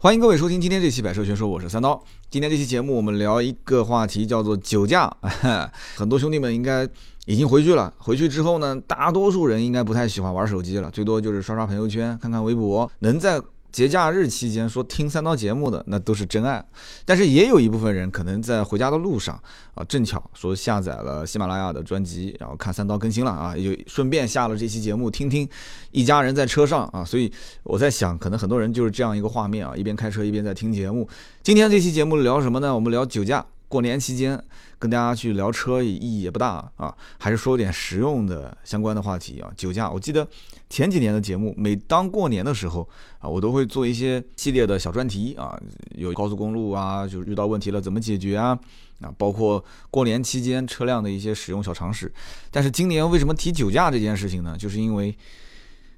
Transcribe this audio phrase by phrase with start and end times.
[0.00, 2.00] 欢迎各位收听今天这期《百车全说》，我是三刀。
[2.30, 5.12] 今天这期节目我们聊一个话题，叫做酒驾。
[5.96, 6.88] 很多兄弟们应该
[7.26, 13.42] 已经回去了，回去之后呢，大多数人应该不太喜欢玩手机了，最多就是刷刷朋友圈、看看微博，能在。
[13.70, 16.64] 节假日期间说听三刀节目的那都是真爱，
[17.04, 19.40] 但是也有一部分人可能在回家的路上
[19.74, 25.48] 啊，正巧说下载了喜马拉雅的专辑，然后看三刀更新了啊，也就顺便下了这期节目听听。
[25.90, 27.30] 一家人在车上啊，所以
[27.62, 31.08] 我在想，可能很多人就是这样一个画面啊，一边开车一边在听节目。
[31.42, 32.74] 今天这期节目聊什么呢？
[32.74, 33.44] 我们聊酒驾。
[33.68, 34.42] 过年期间
[34.78, 39.50] 跟大家去聊车意义也不大啊，还是说点实用的相关的话题啊。
[39.56, 40.26] 酒驾，我记得
[40.70, 45.58] 前几年的节目，每当过年的时候啊，我都会做一些系列的小专题啊，
[45.94, 48.58] 有高速公路啊，就遇到问题了怎么解决啊
[49.00, 52.10] 啊，包括过年期间车辆的一些使用小常识。
[52.50, 54.56] 但是今年为什么提酒驾这件事情呢？
[54.58, 55.14] 就是因为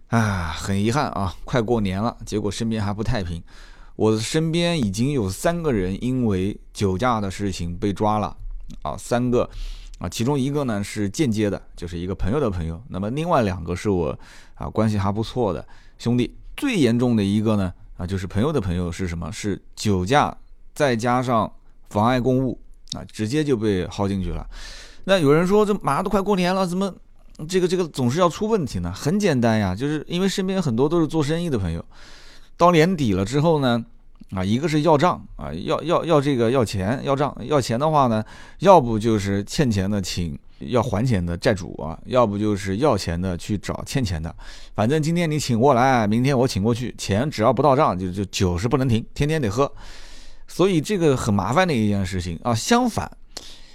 [0.09, 3.41] 啊，很遗憾啊，快过年了，结果身边还不太平。
[4.01, 8.35] 我的身边已经有三个人因为酒驾的事情被抓了，
[8.81, 9.47] 啊，三个，
[9.99, 14.19] 啊，其中一个呢是间接的，就是一个朋友的朋友，那么另外两个是我
[14.55, 15.63] 啊关系还不错的
[15.99, 16.35] 兄弟。
[16.57, 19.31] 最严重的一个呢，啊，就是朋友的朋友是什么？
[19.31, 20.35] 是酒驾
[20.75, 21.53] 再加上
[21.91, 22.59] 妨碍公务，
[22.95, 24.49] 啊，直接就被薅进去了。
[25.05, 26.91] 那有人说，这马上都快过年了，怎么
[27.47, 28.91] 这个这个总是要出问题呢？
[28.97, 31.85] 很简单呀，就是因为身边很多都是做生意的朋友。
[32.61, 33.83] 到年底了之后呢，
[34.33, 38.23] 啊，一个是要账啊，要要要这个要钱要账要钱的话呢，
[38.59, 44.37] 要不就是欠钱的请要还钱的债主啊，要不就是要钱的去找欠钱的，
[44.75, 49.73] 反正今天你请过来，明天我请过去，钱只要不到账，就就酒是不能停，天天得喝，
[50.47, 52.55] 所以这个很麻烦的一件事情啊。
[52.55, 53.11] 相反，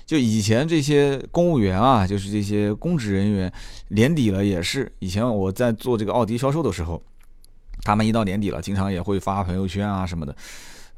[0.06, 3.52] 就以前这些公务员啊，就是这些公职人员，
[3.88, 7.02] 年底了也是，以前我在做这个奥迪销售的时候。
[7.84, 10.36] 他们一到年底了，经常也会发朋友圈啊什么的，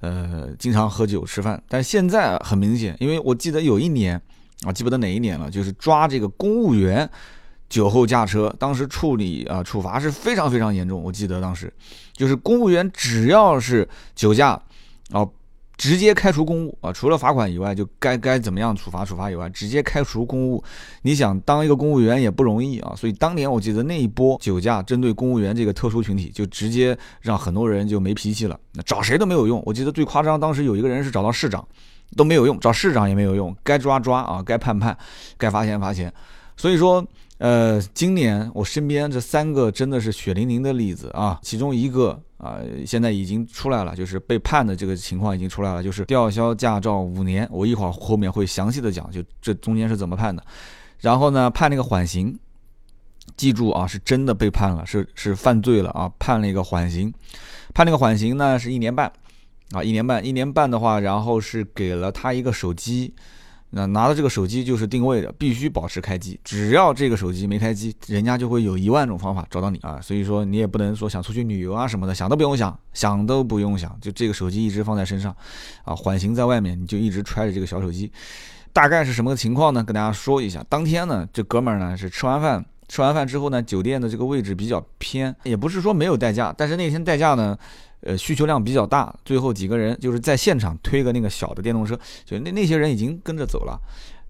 [0.02, 1.62] 呃，经常喝酒吃饭。
[1.68, 4.22] 但现在很明显，因为我记得有一年
[4.64, 7.10] 啊，记不得哪一年了，就是抓这个公务员
[7.70, 11.02] 酒后驾车，当时处理啊处罚是非常非常严重。
[11.02, 11.72] 我记得当时
[12.14, 14.62] 就是公务员只要是酒驾
[15.12, 15.28] 啊。
[15.78, 16.92] 直接开除公务啊！
[16.92, 20.64] 除了罚款以外，就该该怎么样处罚处罚以外，直接开除公务。
[21.04, 22.94] 你想当一个公务员也不容易啊！
[22.98, 28.60] 所以当年我记得那一波酒驾针对公务员这个特殊群体，就直接让很多人就没脾气了。
[28.86, 29.62] 找谁都没有用。
[29.66, 31.64] 我记得最夸张，当时有一个人是找到市长
[32.16, 34.98] 都没有用，找市长也没有用，该抓抓啊，该判判，
[35.38, 36.12] 该罚钱罚钱。
[36.56, 37.06] 所以说。
[37.40, 47.48] 呃，今年我身边这三个真的是血淋淋的例子啊，其中一个啊，现在已经出来了，就是被判的这个情况已经出来了，就是吊销驾照五年。
[47.52, 50.44] 我一会儿后面会详细的讲，就这中间是怎么判的。
[51.00, 52.36] 然后呢，判那个缓刑，
[53.36, 57.14] 记住啊，是真的被判了，是是犯罪了啊，判了一个缓刑，
[57.72, 59.12] 判那个缓刑呢是一年半
[59.74, 63.14] 啊，一年半，一年半的话，然后是给了他一个手机。
[63.70, 66.40] 那拿的这个手机就是定位的，必须保持开机。
[66.44, 70.00] 只要这个手机没开机，人家就会有一万种方法找到你啊。
[70.02, 75.36] 所以说你也不能说想出去旅游啊什么的，想都不用想，想都不用想，就这个手机一直放在身上，
[75.84, 78.10] 啊，缓行在外面，你就一直揣着这个小手机。
[78.72, 79.84] 大概是什么个情况呢？
[79.84, 80.66] 跟大家说一下。
[80.70, 87.58] 当天呢，这哥们儿呢是吃完饭，吃完饭之后呢，酒店的这个位置比较偏，也不是说没有代驾，但是那天代驾呢。
[88.02, 93.80] 呃，需求量比较大，最后几个人就是在现场推个那个小的电动车，就那那些人已经跟着走了。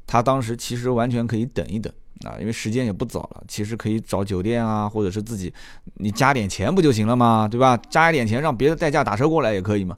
[0.06, 1.92] 他当时其实完全可以等一等
[2.24, 5.54] 啊，因为时间也不早了，其实可以找酒店啊，或者是自己
[5.96, 7.46] 你加点钱不就行了吗？
[7.46, 7.78] 对吧？
[7.90, 9.98] 加一点钱让别的代驾打车过来也可以嘛。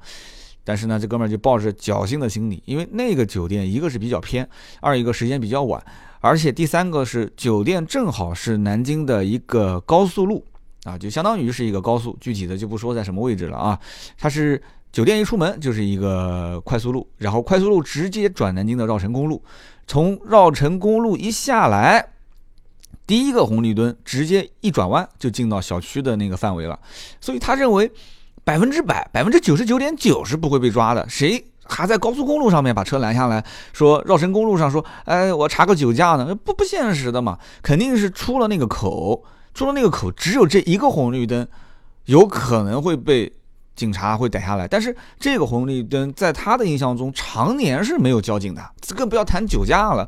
[0.63, 4.47] 但是呢，这哥们儿就抱着侥幸的心理，因为那个酒店一个是比较偏，
[4.81, 5.83] 二一个时间比较晚，
[6.19, 10.43] 而且第三个是酒店正好是南京的一个高速路。
[10.85, 13.77] 啊，就相当于是一个高速，具体的就不说在什么位置了啊。
[14.17, 19.43] 它是酒店一出门就是一个快速路，然后快速路直接转南京的绕城公路，
[19.85, 22.13] 从绕城公路一下来，
[23.05, 26.79] 第一个红绿灯直接一转弯就进到小区的那个范围了。
[27.19, 27.91] 所以他认为
[28.43, 31.07] 百分之百、百分之九十九点九是不会被抓的。
[31.09, 33.43] 谁还在高速公路上面把车拦下来
[33.73, 36.33] 说绕城公路上说，哎，我查个酒驾呢？
[36.33, 39.23] 不不现实的嘛，肯定是出了那个口。
[39.53, 41.47] 出了那个口，只有这一个红绿灯，
[42.05, 43.31] 有可能会被
[43.75, 44.67] 警察会逮下来。
[44.67, 50.07] 但是这个红绿灯在他的印象中，常年是没有交警的，更不要谈酒驾了。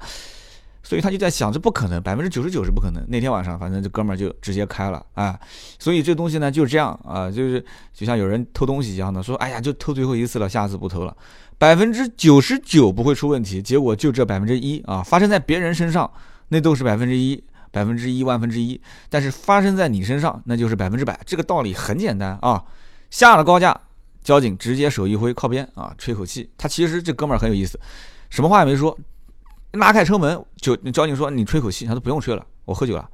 [0.84, 3.06] 所以他就在想，这不可能，百分之九十九是不可能。
[3.08, 5.40] 那天晚上，反正这哥们儿就直接开了啊。
[5.78, 11.16] 所以这东西呢，就是这样啊，就是就像有人偷东西一样的，说，哎呀，就偷最后一次了，下次不偷了。
[11.60, 16.12] 百分之九十九不会出问题，结果就这百分之一啊，发生在别人身上，
[16.50, 17.42] 那都是百分之一。
[17.72, 18.80] 百分之一万分之一，
[19.10, 21.20] 但是发生在你身上，那就是百分之百。
[21.26, 22.64] 这个道理很简单啊，
[23.10, 23.76] 下了高架
[24.24, 26.50] 交警直接手一挥靠边啊，吹口气。
[26.58, 27.80] 他其实这哥们儿很有意思，
[28.30, 28.96] 什么话也没说，
[29.72, 33.10] 拉开车门就交警说你吹口气，他说不用吹了，我喝酒了。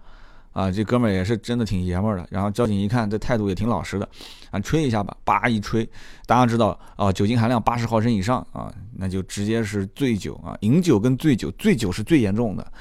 [0.53, 2.25] 啊，这哥们儿也是真的挺爷们儿的。
[2.31, 4.09] 然后交警一看，这态度也挺老实的，
[4.49, 5.87] 啊，吹一下吧，叭一吹，
[6.25, 10.57] 大家知道啊，酒精含量八十毫升以上啊，那就直接是醉酒啊。
[10.61, 12.71] 饮酒跟醉酒，醉酒是最严重的，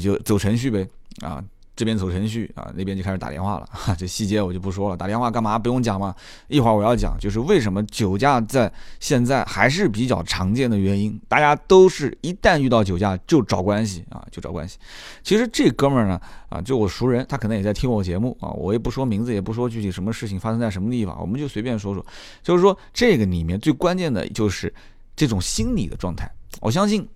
[0.00, 0.88] 就走程序呗
[1.20, 1.42] 啊。
[1.78, 3.68] 这边走程序啊，那边就开始打电话了。
[3.70, 4.96] 哈，这细节我就不说了。
[4.96, 5.58] 打电话干嘛？
[5.58, 6.14] 不用讲嘛。
[6.48, 11.20] 一会儿我要讲，就是为什么酒驾在现在还是比较常见的原因。
[11.28, 14.78] 大家都是一旦遇到酒驾就找关系啊，就找关系。
[15.22, 16.18] 其实这哥们儿呢，
[16.48, 18.48] 啊，就我熟人，他可能也在听我节目啊。
[18.52, 22.02] 我也不说名字，也不说具体什么事情发生在什么地方，我们就随便说说。
[22.42, 24.72] 就是说这个里面最关键的就是
[25.14, 26.26] 这种心理的状态。
[26.62, 27.06] 我相信。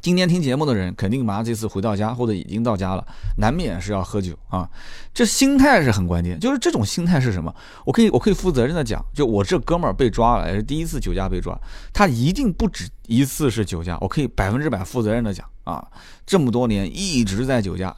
[0.00, 3.06] 今天听节目的人，肯定马上这次回到家或者已经到家了，
[3.38, 4.68] 难免是要喝酒啊。
[5.14, 7.54] 这心态是很关键，就是这种心态是什么？
[7.84, 11.56] 我可以我可以负责任的讲，就我这哥们儿被抓了，也是第一次酒驾被抓，
[11.92, 15.86] 他一定不止一次是酒驾，我可以百分之百负责任的讲啊，
[16.26, 17.94] 这么多年一直在酒驾，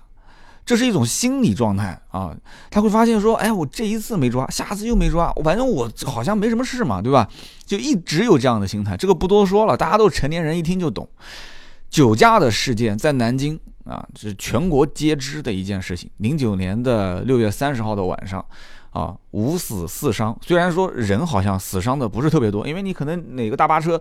[0.67, 2.37] 这是一种心理状态啊。
[2.71, 7.27] 他会发现说，哎，我这一次没抓，下次又没抓，反正我好像没什么事嘛，对吧？
[7.65, 11.09] 就一直有这样的心态，这个不多说了，大家都是成年人，一听就懂。
[11.95, 16.11] 酒驾的事件在南京啊，是全国皆知的一件事情。
[16.17, 18.45] 零九年的六月三十号的晚上，
[18.91, 20.37] 啊，五死四伤。
[20.45, 24.01] 虽然说人好像死伤的不是特别多，因为你可能哪个大巴车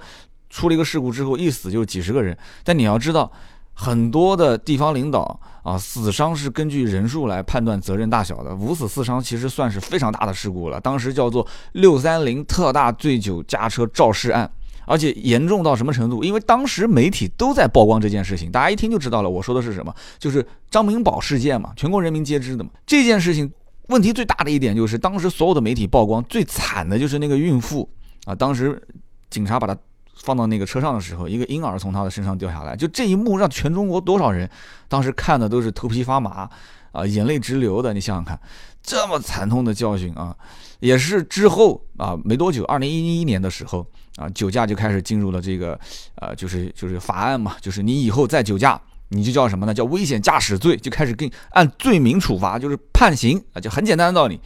[0.49, 2.35] 出了一个事故之后，一死就几十个人。
[2.63, 3.31] 但你要知道，
[3.75, 8.55] 很多的地方领导啊，死伤是根据人数来判断责任大小的。
[8.55, 14.49] 五死四伤其实算是非常大的事故了，当时叫做六三零特大醉酒驾车肇事案。
[14.85, 16.23] 而且严重到什么程度？
[16.23, 19.29] 因为当时媒体都在曝光这件事情，大家一听就知道了。
[19.29, 19.93] 我说的是什么？
[20.19, 22.69] 就是张明宝事件嘛，全国人民皆知的嘛。
[22.85, 23.51] 这件事情
[23.87, 27.89] 问题最大的一点就是，当时所有的媒体曝光最惨的就是那个孕妇
[28.25, 28.35] 啊。
[28.35, 28.81] 当时
[29.29, 29.77] 警察把她
[30.15, 34.49] 放到那个车上的时候，一个婴儿从她的身上掉下来，就这一幕让全中国多少人
[34.87, 36.49] 当时看的都是头皮发麻
[36.91, 37.93] 啊，眼泪直流的。
[37.93, 38.39] 你想想看，
[38.81, 40.35] 这么惨痛的教训啊，
[40.79, 43.85] 也是之后啊没多久，二零一一年的时候。
[44.17, 45.79] 啊，酒驾就开始进入了这个，
[46.15, 48.79] 呃，就是就是法案嘛，就是你以后再酒驾，
[49.09, 49.73] 你就叫什么呢？
[49.73, 54.39] 叫危险驾驶罪，就开始给按罪名处罚，就是判刑啊，就很简单的道理。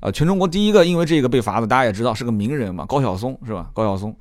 [0.00, 3.70] 啊，全中国第一个因为这个被罚的，大家也知道是个名人嘛，高晓松是吧？
[3.72, 4.16] 高晓松。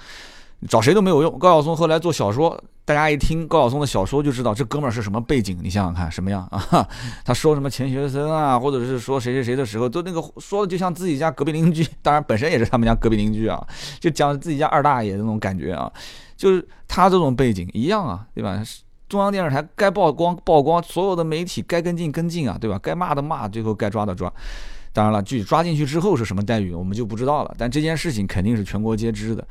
[0.67, 1.39] 找谁都没有用。
[1.39, 5.57] 高晓松后来做小说，大家一听高晓松的小说就知道这哥们儿是什么背景。
[5.61, 6.87] 你想想看，什么样啊？
[7.25, 13.61] 他说什么钱学森啊，或者是说谁谁谁的时候，都那个说的就像自己家隔壁邻居，当然本身也是他们家隔壁邻居啊，
[13.99, 15.91] 就讲自己家二大爷那种感觉啊。
[16.37, 18.61] 就是他这种背景一样啊，对吧？
[19.07, 22.79] 中央电视台该曝光曝光，所有的媒体该跟进跟进啊，对吧？
[22.81, 24.31] 该骂的骂，最后该抓的抓。
[24.93, 27.53] 当然了，具体抓进去之后是什么待遇，我们就不知道了。
[27.57, 29.45] 但这件事情肯定是全国皆知的。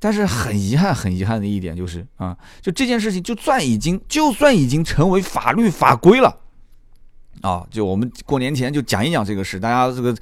[0.00, 6.38] 但是很遗憾，很遗憾的一点就是啊，就这件事情，就算已经，就算已经成为法律法规了，
[7.40, 10.16] 啊，就我们过年前就讲一讲这个事，大家这个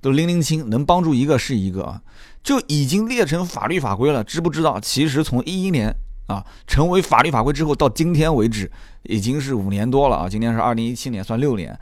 [0.00, 2.00] 都拎拎清，能帮助一个是一个啊，
[2.42, 4.24] 就已经列成法律法规了。
[4.24, 4.80] 知不知道？
[4.80, 5.94] 其实从一一年
[6.28, 8.72] 啊成为法律法规之后，到今天为止，
[9.02, 10.26] 已经是五年多了啊。
[10.26, 11.78] 今天是二零一七年，算六年。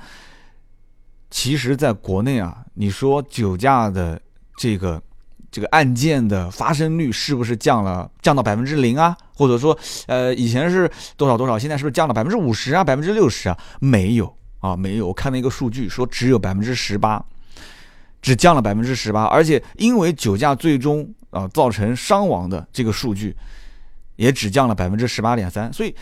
[1.31, 4.21] 其实，在国内啊，你说酒驾的
[4.59, 5.01] 这个。
[5.56, 9.16] 这个案件的发生率是不是降了，降到百分之零啊？
[9.35, 9.75] 或者说，
[10.07, 13.57] 呃，以前是多少多少，现在是不是降了百分之五十啊，百分之六十啊？
[13.81, 15.07] 没有啊，没有。
[15.07, 17.25] 我看了一个数据，说只有百分之十八，
[18.21, 19.25] 只降了百分之十八。
[19.25, 23.35] 而且因为酒驾最终啊造成伤亡的这个数据，
[24.16, 25.73] 也只降了百分之十八点三。
[25.73, 25.97] 所以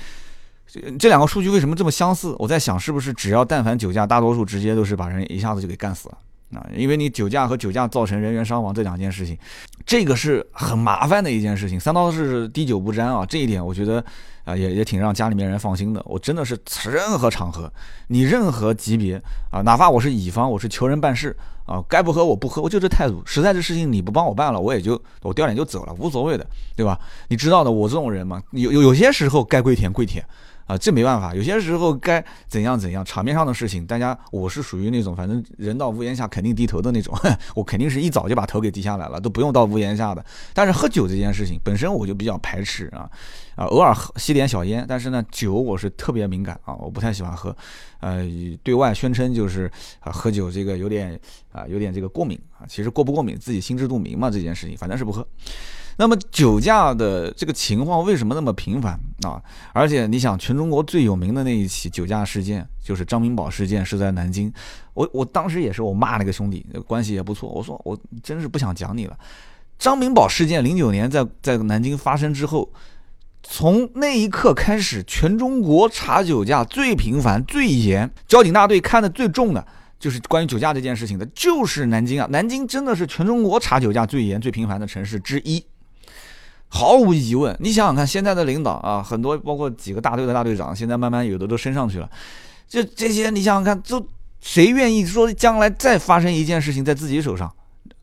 [0.99, 2.35] 这两个数据为什么这么相似？
[2.41, 6.19] 我在想，是不是只要但凡酒驾，大多数直接都是把人一下子就给干死了？
[6.53, 9.37] 啊，因为你酒驾和酒驾造成人员伤亡这两件事情，
[9.85, 11.79] 这个是很麻烦的一件事情。
[11.81, 14.05] 三刀是滴酒不沾啊，这一点我觉得
[14.45, 16.01] 啊也也挺让家里面人放心的。
[16.05, 17.73] 我真的是任何场合，
[18.09, 19.21] 你任何级别
[19.51, 21.37] 啊，哪怕我是乙方，我是求人办事
[21.67, 23.23] 啊，该不喝我不喝，我就这态度。
[23.25, 26.47] 实在这事情你不帮我办了，我也就我掉脸就走了，无所谓的，
[26.77, 26.97] 对吧？
[27.29, 30.25] 你知道的，我这种人嘛，有有有些时候该跪舔跪舔。
[30.67, 37.15] 啊，这没办法，有些时候该怎样怎样，场面上的事情，大家我是属于那种反正人到屋檐下肯定低头的那种，
[37.55, 40.25] 我肯定是一早就把头给低下来了，都不用到屋檐下的。
[40.53, 43.11] 但是喝酒这件事情本身我就比较排斥啊，
[43.57, 47.57] 啊，偶尔吸点小烟，但是呢，酒我是特别敏感啊，我不太喜欢喝，
[48.01, 48.23] 呃，
[48.63, 49.71] 对外宣称就是
[50.01, 51.19] 啊，喝酒这个有点
[51.53, 55.27] 啊，有点这个过敏啊，其实过不过敏自己心知肚明嘛，这件事情反正是不喝。
[55.97, 59.41] 那么酒驾的这个情况为什么那么频繁啊？
[59.73, 64.53] 而且你想，全中国最有名的那一起酒驾事件，就是张明宝事件，是在南京。
[64.93, 67.49] 我我当时也是，我骂那个兄弟，关系也不错。
[67.49, 69.17] 我说我真是不想讲你了。
[69.79, 72.69] 张明宝事件零九年在在南京发生之后，
[73.47, 79.65] 从那一刻开始，全中国查酒驾最频繁、最严，交警大队看的最重的，
[80.01, 82.27] 就是关于酒驾这件事情的，就是南京啊！
[82.31, 85.65] 南京真的是全中国查酒驾最严、最频繁的城市之一，
[86.69, 87.55] 毫无疑问。
[87.61, 92.11] 你想想看，现在的领导啊，很多包括几个大队的大队长，现在慢慢有的都升上去了，
[92.67, 94.05] 这这些你想想看，就
[94.41, 97.53] 谁愿意说将来再发生一件事情在自己手上？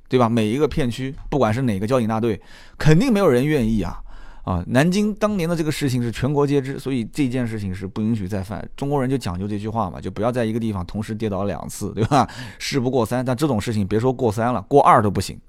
[0.07, 0.29] 对吧？
[0.29, 2.39] 每一个片区，不管是哪个交警大队，
[2.77, 3.97] 肯定没有人愿意啊！
[4.43, 8.67] 啊，南京当年的这个事情是全国皆知，所以这件事情是不允许再犯。
[8.75, 12.27] 中国人就讲究这句话嘛，就不要在一个地方同时跌倒两次，对吧？
[12.57, 15.39] 事不过三，但这种事情别说过三了，过二都不行。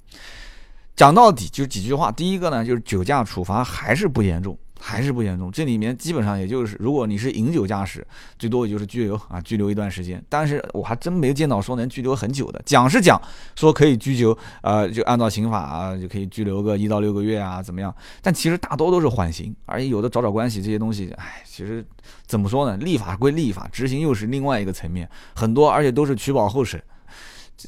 [0.94, 4.58] 讲到底就几句话，第一个呢，就是酒驾处罚还是不严重。
[4.84, 8.04] 还是不严重，这里面基本上也就是，如果你是饮酒驾驶，
[8.36, 10.20] 最多也就是拘留啊，拘留一段时间。
[10.28, 13.20] 但是我还真没见到说能拘留很久的，讲是讲
[13.54, 17.94] 说可以拘留，呃，就按照刑法啊，就可以拘留个一到六个月啊，怎么样？
[18.20, 21.86] 但其实大多都是缓刑，而且有的找找关系这些东西，哎，其实
[22.26, 22.76] 怎么说呢？
[22.78, 26.82] 立法归立法，执行又是另外一个层面，很多而且都是取保候审，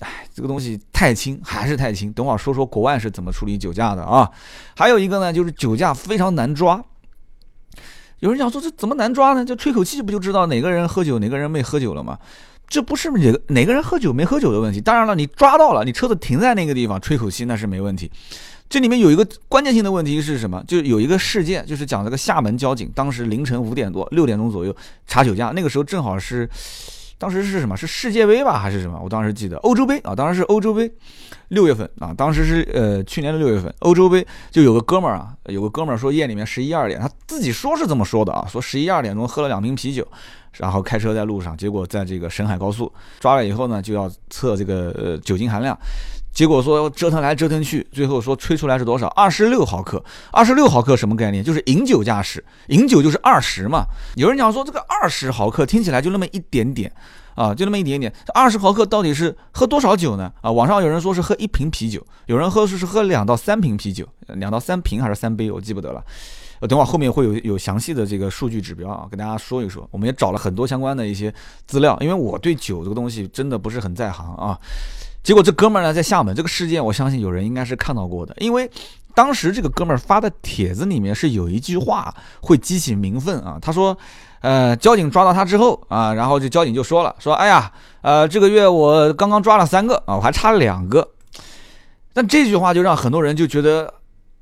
[0.00, 2.12] 哎，这个东西太轻还是太轻。
[2.12, 4.28] 等会儿说说国外是怎么处理酒驾的啊？
[4.76, 6.84] 还有一个呢，就是酒驾非常难抓。
[8.24, 9.44] 有人讲说这怎么难抓呢？
[9.44, 12.18] 就吹口气不就知道哪个人喝酒，哪个人没喝酒了吗？
[12.66, 14.80] 这不是哪个哪个人喝酒没喝酒的问题。
[14.80, 18.10] 当然了，你抓到了，你车子停在那个地方吹口气那是没问题。
[18.66, 20.64] 这里面有一个关键性的问题是什么？
[20.66, 24.74] 就有一个事件，就是讲这个厦门交警当时凌晨五点多六点钟左右
[25.06, 26.48] 查酒驾，那个时候正好是。
[27.18, 27.76] 当时是什么？
[27.76, 29.00] 是世界杯吧，还是什么？
[29.02, 30.90] 我当时记得欧洲杯啊，当时是欧洲杯，
[31.48, 40.06] 六月份啊，当时是呃去年的六月份，欧洲杯就有个哥们儿啊，有个哥们儿说夜里面十一二点，他自己说是这么说的啊，说十一二点钟喝了两瓶啤酒，
[40.52, 45.76] 然后开车在路上，结果在这个沈海高速抓了以后呢，就要测这个呃酒精含量。
[46.34, 49.06] 结果说折腾来折腾去，最后说吹出来是多少？
[49.08, 50.04] 二十六毫克。
[50.32, 51.44] 二十六毫克什么概念？
[51.44, 53.84] 就是饮酒驾驶，饮酒就是二十嘛。
[54.16, 56.92] 有人讲说这个二十毫克听起来就那么一点点
[57.36, 58.12] 啊，就那么一点点。
[58.34, 60.32] 二十毫克到底是喝多少酒呢？
[60.40, 66.02] 啊，网上有人说是喝一瓶啤酒，有人喝是是喝两到三瓶啤酒，两到三瓶还是三杯，我记不得了。
[66.68, 69.86] 等会儿后面会有有详细的这个数据指标啊，跟大家说一说。
[69.92, 71.32] 我们也找了很多相关的一些
[71.66, 74.58] 资料，因为我对酒这个东西真的不是很在行啊。
[75.24, 78.70] 结果这哥们儿呢，在厦门这个事件，我相信有人应该是看到过的，因为
[79.14, 83.58] 当时这个哥们儿发的帖子里面是有一句话会激起民愤啊。
[83.60, 83.96] 他说，
[84.42, 91.08] 呃，交警抓到他之后啊，然后这交警就说了，说，哎呀，呃，这个月我刚刚抓了三个啊，我还差两个。
[92.12, 93.94] 但这句话就让很多人就觉得，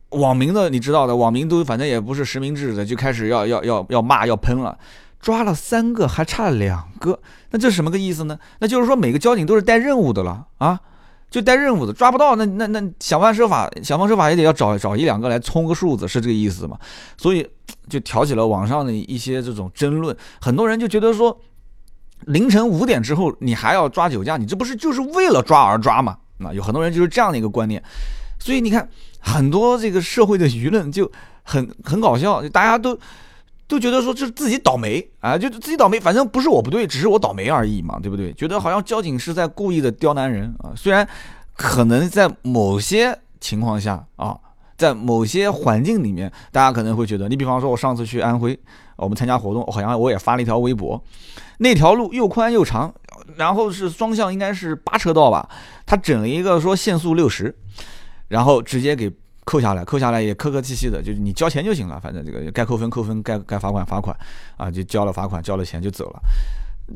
[0.09, 4.77] 网民的你知道的，网民都反正也不是实名制的，就开始要要要要骂要喷了。
[5.23, 7.19] 抓了三个，还差两个，
[7.53, 8.37] 那这是什么个意思呢？
[8.59, 10.81] 那就是说每个交警都是带任务的了啊，
[11.31, 16.77] 就带任务的，抓不到，那那那想方设法，想方设法也得要找找一两个来充个数字，是这个意思吗？
[17.17, 17.49] 所以
[17.89, 21.41] 就挑起了网上的一些这种争论，很多人就觉得说，
[22.27, 26.19] 凌晨五点之后你还要抓酒驾，你这不是就是为了抓而抓吗？
[26.41, 27.81] 啊，有很多人就是这样的一个观念，
[28.41, 28.89] 所以你看
[29.21, 31.09] 很多这个社会的舆论就
[31.45, 32.99] 很很搞笑，大家都。
[33.73, 38.31] 都觉得说这是自己倒霉啊，就自己倒霉，反正不是我不对，只是我倒霉而已嘛，对不对？
[38.35, 41.09] 觉得好像交警是在故意的刁难人啊，虽然
[41.57, 44.39] 可能在某些情况下啊，
[44.77, 48.59] 在某些环境里面，大家可能会觉得，你比方说，我上次去安徽，
[48.97, 51.03] 我们参加活动，好像我也发了一条微博，
[51.57, 52.93] 那条路又宽又长，
[53.37, 55.49] 然后是双向，应该是八车道吧，
[55.87, 57.57] 他整了一个说限速六十，
[58.29, 59.11] 然后直接给。
[59.45, 64.17] 扣下来，扣下来也客客气气的，就是你交钱就行了，反正这个该扣分扣分，该该罚款罚款，
[64.57, 66.21] 啊，就交了罚款，交了钱就走了。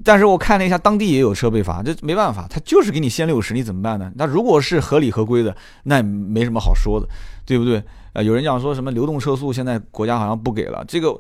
[0.05, 4.13] 但是我看了一下，当地也有车被罚，这没办法，他就是给你限六十，你怎么办呢？
[4.17, 7.09] 那如果是合理合规的，那没什么好说的，
[7.45, 7.83] 对不对？
[8.13, 11.19] 呃，有人讲说什么流动车速，现在国家好像不给了，这个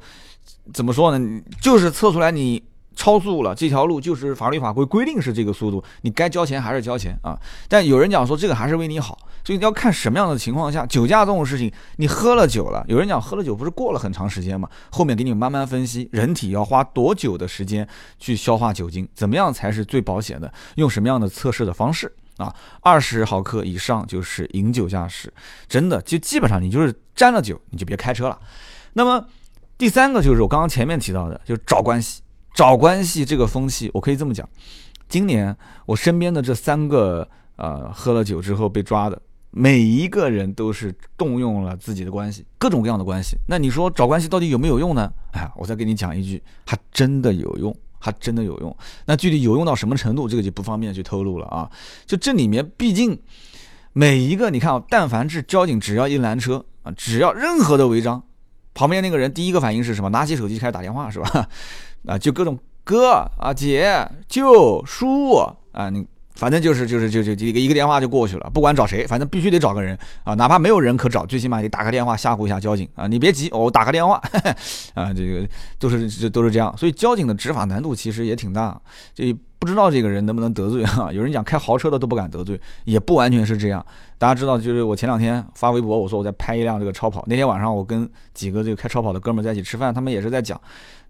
[0.72, 1.42] 怎么说呢？
[1.60, 2.62] 就是测出来你。
[2.96, 7.38] 超速了，这条路就是法律法规规定是这个速度，你该交钱还是交钱啊？
[7.68, 14.68] 但有人讲说这个还是为你好，所以你要看什么样的情况下，酒驾这种事情，你喝了酒了，有人讲喝了酒不是过了很长时间吗？
[14.90, 17.86] 后面给你慢慢分析，人体要花多久的时间
[18.18, 20.50] 去消化酒精，怎么样才是最保险的？
[20.76, 22.52] 用什么样的测试的方式啊？
[22.80, 25.32] 二十毫克以上就是饮酒驾驶，
[25.68, 28.38] 真的就基本上你就是沾了酒你就别开车了。
[28.94, 29.22] 那么
[29.76, 32.22] 第三个就是我刚刚前面提到的，就是找关系。
[32.56, 34.48] 找关系这个风气，我可以这么讲，
[35.10, 39.20] 今年我身边的这三个呃喝了酒之后被抓的，
[39.50, 43.36] 每一个人都是动用了自己的关系，各种各样的关系。
[43.46, 45.12] 那你说找关系到底有没有用呢？
[45.32, 48.74] 哎，我再给你讲一句，还真的有用，还真的有用。
[49.04, 51.70] 那具体有用到什么程度，这个就不方便去透露了啊。
[52.06, 53.20] 就这里面，毕竟
[53.92, 58.22] 每一个你看啊，但凡是交警，只要一拦车啊，只要任何的违章，
[58.72, 60.08] 旁边那个人第一个反应是什么？
[60.08, 61.46] 拿起手机开始打电话，是吧？
[62.06, 65.34] 啊，就各种哥啊、姐、舅、叔
[65.72, 66.06] 啊，你。
[66.36, 73.06] 反正就是就是就就一个一个电话就过去了，不管找谁，反正必须得找个人啊，哪怕没有人可找，最起码得打个电话吓唬一下交警啊。
[73.06, 74.20] 你别急，我打个电话
[74.94, 76.76] 啊，这个都是这都是这样。
[76.76, 78.80] 所以交警的执法难度其实也挺大，
[79.14, 81.10] 这不知道这个人能不能得罪啊？
[81.10, 83.84] 有人讲开豪车的都不敢得罪，也不完全是这样。
[84.18, 87.24] 大家知道，就是我前两天发微博，我说我在拍一辆这个超跑。
[87.26, 90.60] 那天晚上我跟几个这个开超跑的哥们在一起吃饭，他们也是在讲，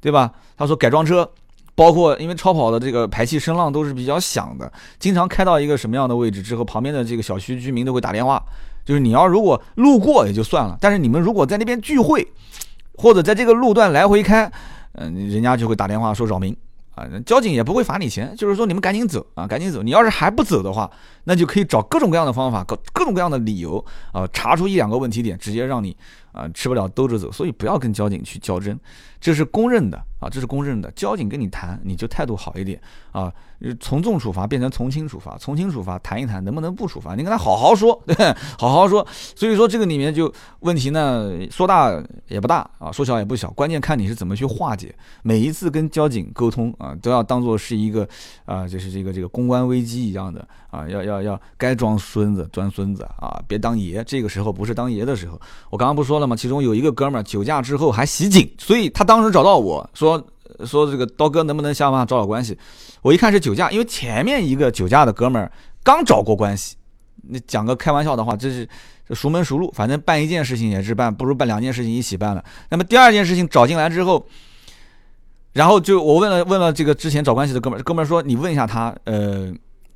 [0.01, 0.33] 对吧？
[0.57, 1.29] 他说改装车。
[1.77, 8.43] 包括因为超跑的这个排气声浪都是比较响的，经常开到一个什么样的位置之后，旁边的这个小区居民都会打电话，
[8.85, 12.27] 就是你要如果路过也就算了，但是你们如果在那边聚会，
[12.95, 14.51] 或者在这个路段来回开，
[14.93, 16.57] 嗯，人家就会打电话说扰民
[16.95, 20.91] 啊，交警也不会罚你钱，就是说你们赶紧走啊，赶紧走，你要是还不走的话，
[21.25, 25.95] 那就可以找各种各样的方法，各各种各样的理由啊，查出一两个问题点，直接让你
[26.37, 28.79] 啊吃不了兜着走，所以不要跟交警去较真。
[29.19, 30.91] 这是公认的啊，这是公认的。
[30.93, 33.33] 交警跟你谈，你就态度好一点啊，
[33.81, 38.15] 从重处罚变成从轻处罚，从轻处罚谈一谈能不能不处罚，你跟他好好说，对，
[38.59, 39.05] 好好说。
[39.35, 41.91] 所以说这个里面就问题呢，说大
[42.29, 44.95] 也不大啊，说小也不小，关键看你是怎么去化解。
[45.23, 48.07] 每一次跟交警沟通啊，都要当做是一个
[48.45, 54.05] 啊，就是这个这个公关危机一样的啊，要要要该装孙子装孙子啊，别当爷。
[54.05, 55.41] 这个时候不是当爷的时候。
[55.71, 56.37] 我刚刚不说了那么？
[56.37, 59.05] 其中有一个哥们儿酒驾之后还袭警，所以他。
[59.05, 60.21] 当时找到我说
[60.65, 62.59] 说这个刀哥能不能想办法找找关系？
[63.03, 65.53] 我一看是酒驾，因为前面一个酒驾的哥们儿
[65.85, 66.75] 刚找过关系。
[67.29, 68.69] 你讲个开玩笑的话，这是
[69.15, 72.45] 熟门熟路，反正办一件事情也是办，不如办两件事情一起办了。
[72.71, 74.27] 那么第二件事情找进来之后，
[75.53, 79.55] 然后就我问了问了这个之前找关系的哥们儿，哥们儿说你问一下他，呃，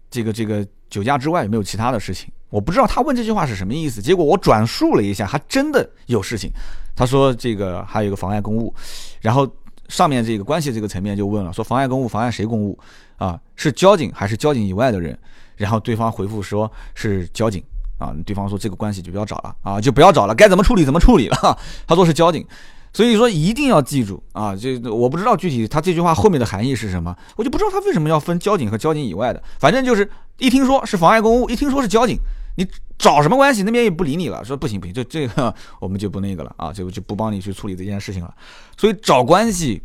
[0.08, 2.30] 这个这个酒驾之外有没有其他的事情？
[2.50, 4.02] 我不知道他问这句话是什么意思。
[4.02, 6.50] 结果我转述了一下，还真的有事情。
[6.94, 8.74] 他说这个还有一个妨碍公务，
[9.20, 9.48] 然后
[9.88, 12.78] 上面这个关系这个层面就问了，说妨碍公务，妨碍谁公务
[13.16, 13.40] 啊？
[13.56, 15.18] 是交警还是交警以外的人？
[15.56, 17.62] 然后对方回复说是交警
[17.98, 18.12] 啊。
[18.26, 21.58] 对方说这个关系就不要找了啊，就不要找了，该怎么处理怎么处理了。
[21.86, 22.44] 他说是交警，
[22.92, 24.54] 所以说一定要记住啊。
[24.56, 29.42] 这我不知道具体他这句话后面的含义是什么，我就不知道他为什么要分交警和交警以外的。
[29.58, 32.18] 反正就是一听说是妨碍公务，一听说是交警。
[32.60, 32.68] 你
[32.98, 33.62] 找什么关系？
[33.62, 38.34] 那边也不理你了，说不行不行，就这个我们就不那个了啊，就就不帮你去处理这件事情了。
[38.76, 39.82] 所以找关系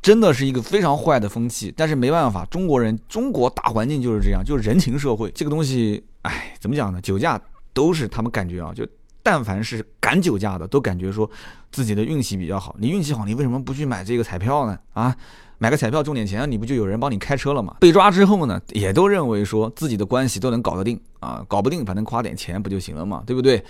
[0.00, 7.00] 真的是一个非常坏的风气，但是没办法，中国人中国大环境就是这样，就是人情社会这个东西，哎，怎么讲呢？
[7.00, 7.40] 酒驾
[7.72, 8.86] 都是他们感觉啊，就
[9.24, 11.28] 但凡是敢酒驾的，都感觉说
[11.72, 12.76] 自己的运气比较好。
[12.78, 14.78] 你运气好，你为什么不去买这个彩票呢？
[14.92, 15.16] 啊？
[15.62, 17.76] 买个彩票中点钱，你不就有人帮你开车了吗？
[17.78, 23.62] 被抓之后呢，也都认为说自己的关系都能搞得定啊，搞不定反正花点钱不就行了嘛，对不对？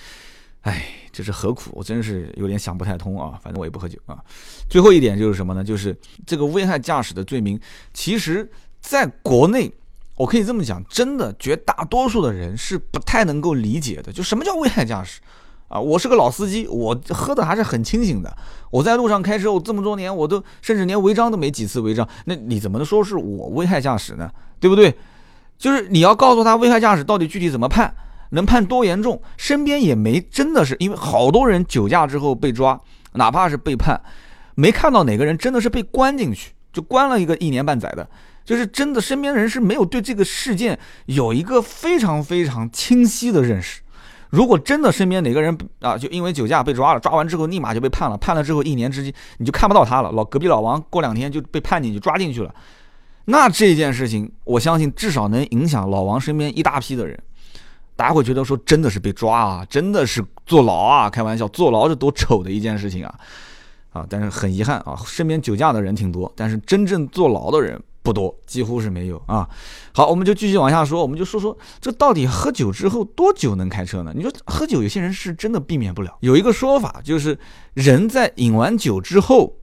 [0.62, 1.70] 哎，这是何苦？
[1.74, 3.38] 我真是有点想不太通啊。
[3.42, 4.24] 反正我也不喝酒啊。
[4.70, 5.62] 最后一点就是什么呢？
[5.62, 7.61] 就是这个危害驾驶的罪名，
[7.92, 8.50] 其实
[8.81, 9.70] 在国内，
[10.16, 14.11] 我可以这么讲，真的绝大多数的人是不太能够理解的。
[14.11, 15.20] 就什么叫危害驾驶？
[15.72, 18.37] 啊，我是个老司机，我喝的还是很清醒的。
[18.70, 22.06] 我在路上开车，我这么多年，我都甚至连违章都没几次违章。
[22.26, 24.30] 那你怎么能说是我危害驾驶呢？
[24.61, 24.94] 对不对？
[25.56, 27.94] 就是你要告诉他危害驾驶到底具体怎么判，
[28.32, 29.22] 能判多严重？
[29.38, 32.78] 身边也没真的是，因为好多人酒驾之后被抓，
[33.14, 33.98] 哪怕是被判，
[34.54, 38.06] 没看到哪个人真的是被关进去，就关了一个一年半载的。
[38.44, 43.80] 就是真的，身边人是没有对这个事件有一个非常非常清晰的认识。
[44.33, 50.11] 如果真的身边哪个人啊，就因为酒驾被抓了，抓完之后立马就被判了，判了之后一年之间你就看不到他了。
[50.11, 52.55] 老隔壁老王过两天就被判进去抓进去了，
[53.27, 57.23] 那这件事情我相信至少能影响老王身边一大批的人，
[57.95, 63.14] 大家会觉得说真的是被抓啊，真的是坐牢啊，开玩笑，坐牢是多丑的一件事情啊
[63.92, 64.07] 啊！
[64.09, 67.79] 但是很遗憾啊，身边酒驾的人挺多，但是真正坐牢的人。
[68.02, 69.48] 不多，几乎是没有啊。
[69.92, 74.12] 好，我们就继续往下说，我们就说说这到底喝酒之后多久能开车呢？
[74.14, 76.16] 你说喝酒，有些人是真的避免不了。
[76.20, 77.38] 有一个说法就是，
[77.74, 79.54] 人在饮完酒之后，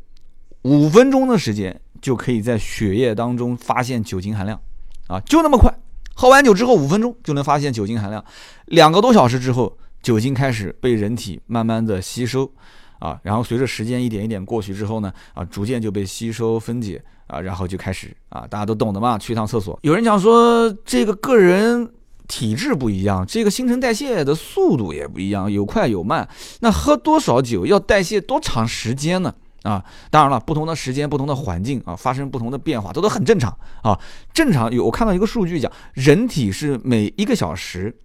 [0.62, 4.62] 五分钟的时间就可以在血液当中发现酒精含量，
[5.08, 5.78] 啊，就那么快。
[6.16, 8.24] 喝完酒之后五分钟就能发现酒精含量，
[8.66, 12.52] 两个多小时之后，酒精开始被人体慢慢的吸收，
[13.00, 17.02] 啊，然后随着时间一点一点过去之后呢，啊，逐渐就被吸收分解。
[17.30, 19.78] 啊，然后就开始啊，大家都懂的嘛，去一趟厕所。
[19.84, 21.88] 有人讲说，这个个人
[22.28, 26.28] 体质不一样，这个新陈代谢的速度也不一样，有快有慢。
[26.62, 29.32] 那喝多少酒要代谢多长时间呢？
[29.62, 33.96] 啊，当然了，不同的时间、不同的环境啊，发生不同的变化，这都很正常啊。
[34.34, 37.96] 正常有我看到一个数据讲，人体是每一个小时，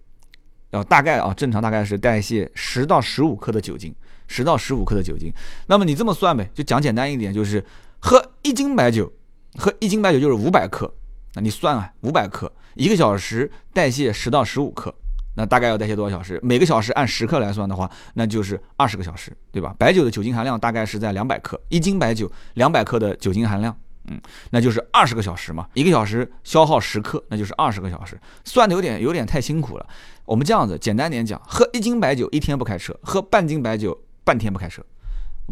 [0.69, 3.91] 要大概啊，正常大概是代谢十到十五克的酒精，
[4.27, 5.33] 十到十五克的酒精。
[5.67, 7.63] 那么你这么算呗，就讲简单一点，就是
[7.99, 9.11] 喝一斤白酒，
[9.57, 10.93] 喝一斤白酒就是五百克。
[11.33, 14.93] 那你算啊，五百克，一个小时代谢十到十五克，
[15.35, 16.39] 那大概要代谢多少小时？
[16.41, 19.75] 每个小时按十克来算的话，那就是二十个小时，对吧？
[19.77, 23.75] 白酒的酒精含量大概是在两百克，一斤白酒两百克的酒精含量。
[24.07, 29.85] 嗯，那就是二十个小时嘛，一个小时消耗十克，那就是二十个小时，算的有点有点太辛苦了。
[30.25, 34.83] 我们这样子简单点讲，喝一斤白酒一天不开车，喝半斤白酒半天不开车，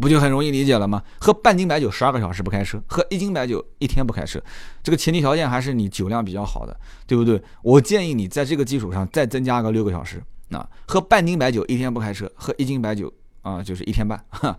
[0.00, 1.02] 不就很容易理解了吗？
[1.18, 4.38] 喝半斤白酒十二个小时不开车，喝一斤白酒一天不开车，
[4.82, 7.42] 这个前提条件还是你酒量比较好的，对不对？
[7.62, 13.10] 我建议你在这个基础上再增加个六个小时，那喝半斤白酒一天不开车，喝一斤白酒。
[13.44, 14.56] 啊，就是一天半， 啊，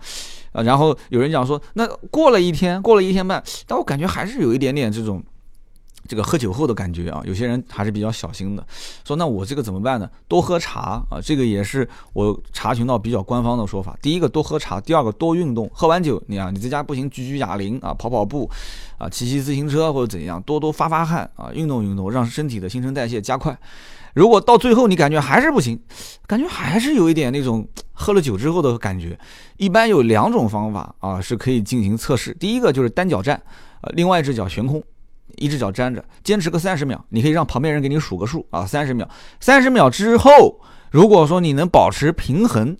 [0.52, 5.24] 然后有人讲说，那过了一天，过了一天半，但我感觉还是有一点点这种，
[6.08, 7.22] 这个喝酒后的感觉啊。
[7.26, 8.66] 有些人还是比较小心的，
[9.06, 10.10] 说那我这个怎么办呢？
[10.28, 13.98] 多喝茶啊，这个也是我查询到比较官方的说法。
[14.02, 15.70] 第一个多喝茶，第二个多运动。
[15.74, 18.50] 喝完酒，你啊，你在家不行，举举哑铃啊，跑跑步
[18.98, 23.58] 啊，骑骑自行车或者怎样，多多发发汗啊，运动运动，让身体的新陈代谢加快。
[24.14, 25.78] 如果到最后你感觉还是不行，
[26.26, 29.20] 感觉还是有一点那种喝了酒之后的感觉，
[29.58, 32.34] 一般有两种方法啊是可以进行测试。
[32.36, 33.42] 第一个就是单脚站，
[33.82, 34.82] 呃，另外一只脚悬空，
[35.38, 39.10] 一只脚粘着，坚持个三十秒，你可以让旁边人给你数个数啊，三十秒，
[39.40, 40.60] 三十秒之后，
[40.92, 42.78] 如果说你能保持平衡。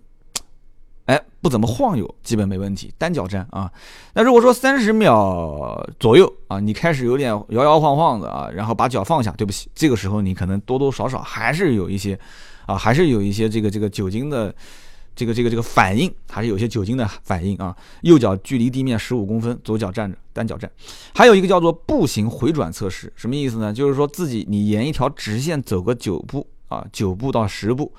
[1.06, 2.92] 哎，不怎么晃悠，基本没问题。
[2.98, 3.72] 单脚站啊，
[4.16, 12.20] 那如果说三十秒左右啊，你开始有点摇摇晃晃的啊，然后把脚放下，对不起，这个时候你可能多多少少还是有一些
[12.66, 14.52] 啊，还是有一些这个这个酒精的
[15.16, 17.76] 这个这个这个反应，还是有些酒精的反应啊。
[18.02, 20.70] 右脚距离地面十五公分，左脚站着，单脚站。
[21.14, 23.74] 还有一个叫做步行回转测试，什么意思呢？
[23.74, 27.94] 就是说自己你沿一条直线走个九步啊，九步到十步，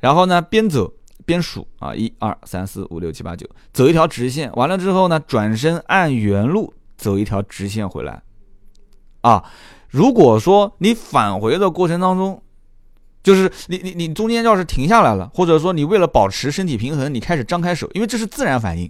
[0.00, 0.92] 然后呢边走。
[1.24, 8.22] 边数啊，一二三四五六七八九，走一条直线，完了之后呢，转身按原路走一条直线回来。
[9.22, 9.42] 啊，
[9.88, 12.40] 如果说你返回的过程当中，
[13.26, 18.88] 就是你你你中间要是停下来了，或者说你为了保持身体平衡，你开始张开手，因为这是自然反应，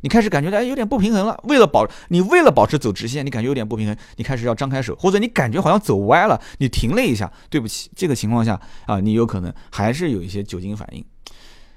[0.00, 11.04] 你开始感觉哎有点不平衡了，为了保你为了保持走直线，你感觉有点不平衡，你开始要张开手，或者你感觉好像走歪了，你停了一下，对不起，这个情况下啊，你有可能还是有一些酒精反应。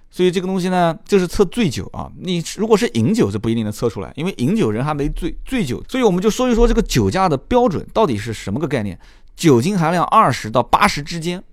[0.09, 2.09] 所以这个东西呢，就是测醉酒啊。
[2.17, 5.83] 你如果是饮酒，是不一定能测出来，因为饮酒人还没醉，醉酒。
[5.89, 8.97] 所以我们就说一说这个酒驾的标准到底是什么个概念？
[9.35, 11.43] 酒精含量二十到八十之间，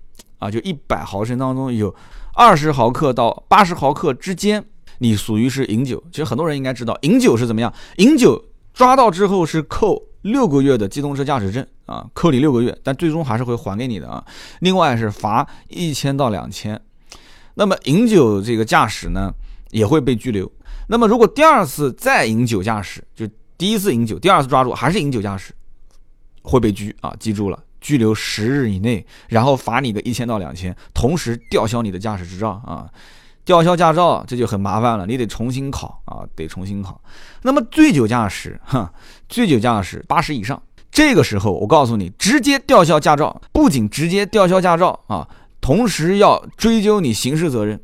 [0.41, 1.95] 啊，就一百毫升当中有
[2.33, 4.65] 二十毫克到八十毫克之间，
[4.97, 6.03] 你属于是饮酒。
[6.11, 7.71] 其实很多人应该知道，饮酒是怎么样？
[7.97, 14.25] 饮酒抓到之后是扣六个月的机动车驾驶证啊，扣你六个月，但最终还是会还给你的啊。
[14.61, 16.81] 另外是罚一千到两千。
[17.53, 19.31] 那么饮酒这个驾驶呢，
[19.69, 20.51] 也会被拘留。
[20.87, 23.27] 那么如果第二次再饮酒驾驶，就
[23.57, 25.53] 第一次饮酒，第二次抓住还是饮酒驾驶，
[26.41, 32.87] 会被拘啊，记住了，拘留十日以内，然后罚你个一千到两千，同时吊销你的驾驶执照啊，
[33.43, 37.01] 吊销驾照这就很麻烦了，你得重新考啊，得重新考。
[37.41, 38.93] 那么醉酒驾驶，哈，
[39.27, 45.27] 醉酒驾驶八十以上，这个时候我告诉你，直接吊销驾照，不仅直接吊销驾照啊。
[45.59, 47.79] 同时要追究你刑事责任，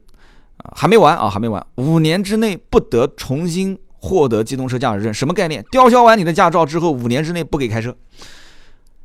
[0.58, 5.64] 啊，还没完啊，还没完，五年之内不得重新获得机动车驾驶证，什么概念？
[5.72, 7.96] 吊销完你的驾照之后，五年之内不给开车。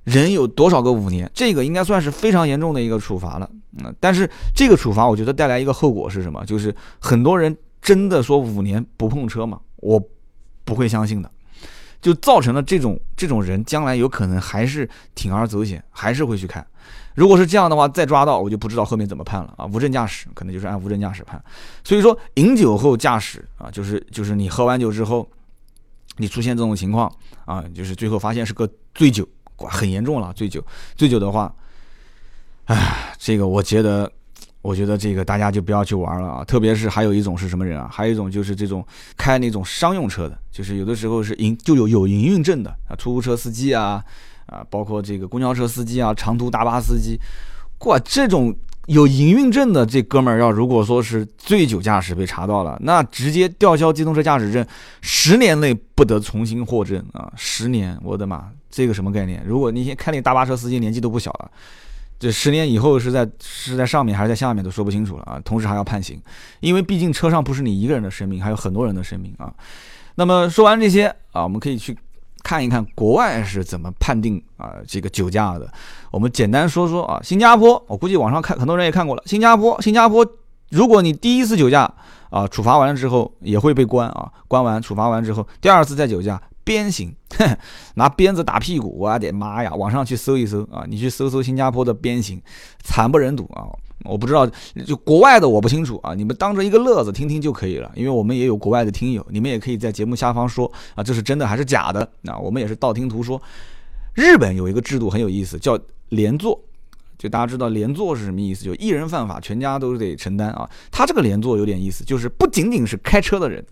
[0.05, 1.31] 人有多少个五年？
[1.33, 3.49] 这个应该算是非常严重的一个处罚了。
[3.85, 6.45] 嗯，但是这个处罚，我觉得带来一个后果是什么？
[6.45, 9.61] 就是很多人真的说五年不碰车吗？
[9.77, 10.03] 我
[10.65, 11.31] 不会相信的。
[12.01, 16.67] 就造成了这种这种人将来有可能还是铤而走险，还是会去开。
[17.15, 19.67] 如果是这样的话，再抓到我就不知道后面怎么判了啊！
[19.67, 21.41] 无证驾驶可能就是按无证驾驶判。
[21.85, 25.29] 所以说，饮酒后驾驶啊，就是就是你喝完酒之后，
[26.17, 27.09] 你出现这种情况
[27.45, 29.25] 啊，就是最后发现是个醉酒，
[29.69, 30.33] 很严重了。
[30.35, 30.65] 醉酒，
[30.97, 31.55] 醉酒的话，
[32.65, 34.11] 唉，这个我觉得，
[34.61, 36.45] 我觉得这个大家就不要去玩了啊！
[36.45, 37.89] 特别是还有一种是什么人啊？
[37.93, 44.05] 还有一种就是这种开那种商用车的，就是有的时候是营就有有营运证的啊，出租车司机啊。
[44.47, 47.19] 啊，包括这个公交车司机啊，长途大巴司机，
[47.87, 48.55] 哇，这种
[48.87, 54.67] 有营运证的这哥们儿，要如果说是醉酒驾驶被查到了，那直接吊销机动车驾驶证，
[55.01, 57.33] 十年内不得重新获证啊！
[57.37, 59.41] 十年，我的妈，这个什么概念？
[59.47, 61.51] 如果你先开那大巴车司机年纪都不小了，
[62.19, 65.41] 这十年以后是在是在上面还是在下面都说不清楚了啊！
[65.45, 66.21] 同时还要判刑，
[66.59, 69.55] 因为毕竟车上不是你一个人的生命，还有很多人的生命啊。
[70.17, 71.97] 那么说完这些啊，我们可以去。
[72.43, 75.73] 看一看国外是怎么判定啊这个酒驾的。
[76.11, 79.23] 我们简单说说啊，新加坡，我估计网上看很多人也看过了。
[79.27, 80.27] 新加坡，新加坡，
[80.71, 81.91] 如果你第一次酒驾
[82.31, 87.15] 啊，处罚完了之后也会被关啊，关完处罚完之后，第二次再酒驾，鞭刑，
[87.95, 89.75] 拿鞭子打屁股，我的妈呀！
[89.75, 92.41] 网上去搜一搜啊，你去搜搜新加坡的鞭刑，
[92.83, 93.67] 惨不忍睹啊。
[94.05, 94.47] 我不知道，
[94.87, 102.09] 就国外的我不清楚啊，你们当着一个乐子听听就可以了，因为我们也有国外的听友，你们也可以在节目下方说啊，这是真的还是假的？
[102.21, 103.41] 那我们也是道听途说。
[104.15, 105.79] 日本有一个制度很有意思，叫
[106.11, 106.61] 连坐，
[107.17, 108.63] 就大家知道连坐是什么意思？
[108.65, 110.69] 就一人犯法，全家都得承担啊。
[110.91, 113.65] 他这个连坐有点意思，就是不仅仅是开车的人，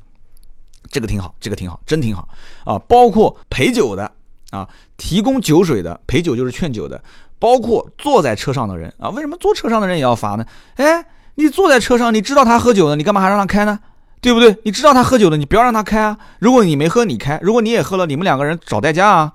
[0.89, 2.27] 这个挺好，这个挺好，真挺好
[2.65, 4.11] 啊，包括陪酒的
[4.51, 4.67] 啊，
[4.97, 7.03] 提供酒水的，陪酒就是劝酒的。
[7.41, 10.45] 包括坐在车上的人啊，为什么坐车上的人也要罚呢？
[10.77, 13.81] 哎，你坐在车上，你知道他喝酒了，你干嘛还让他开呢？
[14.21, 14.55] 对不对？
[14.65, 16.19] 你知道他喝酒了，你不要让他开啊。
[16.39, 19.33] 如果你没喝，你开；如果你也喝了，你们两个人找代驾啊。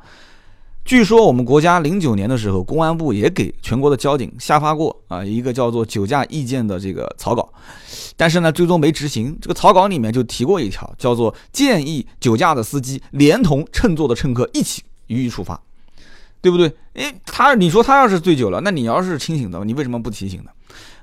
[0.85, 7.51] 据说我们国家零九年的时候，公安部也给全国的交警下发过啊一个叫做酒驾意见的这个草稿，
[8.15, 9.35] 但是呢，最终没执行。
[9.41, 15.59] 这个草稿里面就提过一条，叫做建议酒驾的司机连同乘坐的乘客一起予以处罚。
[16.45, 16.71] 对不对？
[16.93, 20.51] 诶，他你说他要是醉酒了，那你要是清醒的，你为什么不提醒呢？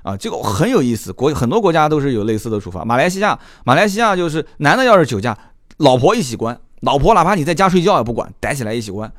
[0.01, 1.11] 啊，这个很有意思。
[1.11, 2.85] 国很多国家都是有类似的处罚。
[2.85, 5.37] 马来西亚，马来西亚就是男的要是酒驾，
[5.79, 9.11] 老婆一起关，老婆哪怕你在家睡觉也不管，逮起来一起关。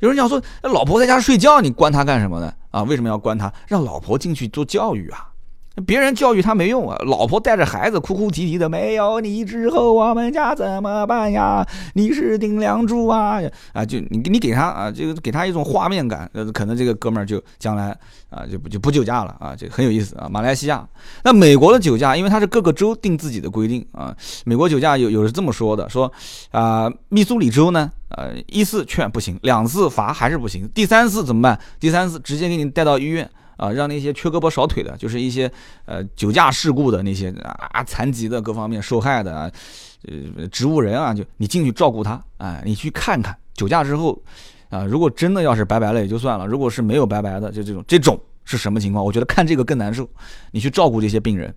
[0.00, 2.52] 有人讲说，老婆在家睡觉，你关她干什么呢？
[2.72, 3.52] 啊，为什么要关她？
[3.68, 5.28] 让老婆进去做教育啊。
[5.86, 11.66] 别人教育他没用啊，老婆带着孩子哭哭啼啼的，没有你之后我们家怎么办呀？
[11.94, 13.40] 你是顶梁柱啊！
[13.72, 17.96] 啊，就你你给他啊，这个给他一种画面感，可能这个哥们儿就将来
[18.30, 20.28] 啊就不就不酒驾了啊，这很有意思啊。
[20.28, 20.86] 马来西亚，
[21.22, 24.14] 那美国的酒驾，因为它是各个州定自己的规定啊。
[24.44, 26.10] 美国酒驾有有是这么说的，说
[26.50, 31.58] 啊，密苏里州呢，呃，一次劝不行，两次罚还是不行，第三次怎么办？
[31.78, 33.28] 第三次直接给你带到医院。
[33.58, 35.52] 啊，让那些缺胳膊少腿的，就是一些
[35.84, 39.50] 呃酒驾事故的那些啊残疾的各方面受害的啊，
[40.06, 44.18] 呃植物人啊，就你进去照顾他，哎，你去看看酒驾之后，
[44.70, 49.04] 啊，如果真的要是白白了也就算了，如果是没有白白的，就这种这种是什么情况？
[49.04, 50.08] 我觉得看这个更难受。
[50.52, 51.54] 你去照顾这些病人，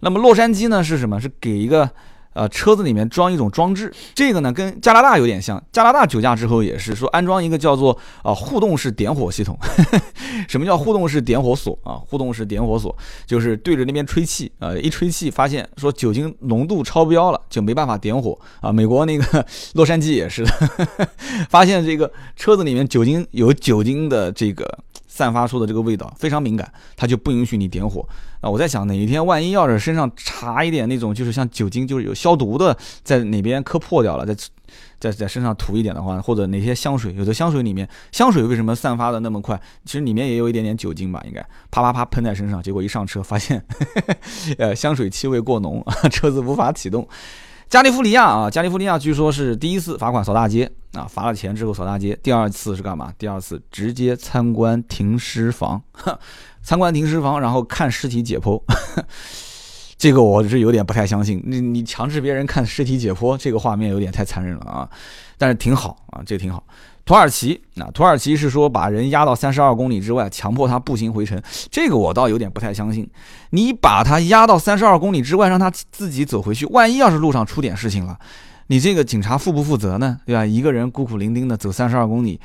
[0.00, 1.20] 那么洛杉矶呢是什么？
[1.20, 1.88] 是给一个。
[2.34, 5.62] 呃，车子里面装一种装置，这个呢跟加拿大有点像。
[5.72, 9.58] 加拿大酒驾之后也是说安装一个叫做啊互动式点火系统。
[10.48, 11.94] 什么叫互动式点火锁啊？
[12.06, 18.72] 互动式点火锁就是对着那边吹气，呃，一吹气发现说酒精浓度超标了，就没办法点火啊。
[18.72, 21.08] 美国那个 洛杉矶也是的，
[21.48, 24.78] 发现这个车子里面酒精有酒精的这个。
[25.14, 28.02] 散发出的这个味道非常敏感，它就不允许你点火
[28.40, 28.48] 啊！
[28.48, 34.34] 我在想哪一天万一要是身上查一点那种就是像酒精，就是有消毒的，在哪边磕破掉了，在
[34.98, 39.60] 在在身上涂一点的话，或者哪些香水，有的香水里面香水为什么散发的那么快？
[39.84, 43.62] 其实里面也有一点点酒精吧，应该啪啪啪喷在身上，结果一上车发现，
[44.56, 47.06] 呃，香水气味过浓，车子无法启动。
[47.68, 52.18] 加利福尼亚啊，加利福尼亚据说是第一次罚款扫大街啊，罚了钱之后扫大街。
[52.22, 53.12] 第二次是干嘛？
[53.18, 55.82] 第二次直接参观停尸房，
[56.62, 58.60] 参观停尸房，然后看尸体解剖。
[59.96, 64.88] 这个我是有点不太相信，你你强制别人看尸体解剖，这个画面有点太残忍了啊。
[65.38, 66.62] 但是挺好啊，这个挺好。
[67.04, 71.40] 土耳其啊，土耳其是说把人压到三十二公里之外，强迫他步行回城。
[71.70, 73.08] 这个我倒有点不太相信。
[73.50, 78.18] 你把他压到三十二公里之外，让他自己走回去，万一要是路上出点事情了，
[78.72, 80.18] 你这个警察负不负责呢？
[80.24, 80.46] 对吧？
[80.46, 82.40] 一个人孤苦伶仃的走三十二公里，